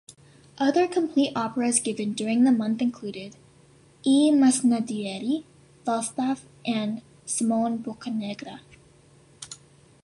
Other 0.57 0.87
complete 0.87 1.31
operas 1.35 1.79
given 1.79 2.13
during 2.13 2.43
the 2.43 2.51
month 2.51 2.81
included 2.81 3.35
"I 4.03 4.31
masnadieri", 4.33 5.43
"Falstaff", 5.85 6.47
and 6.65 7.03
"Simon 7.27 7.83
Boccanegra". 7.83 8.61